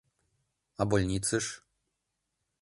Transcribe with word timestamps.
А 0.79 0.87
больницыш? 0.93 1.45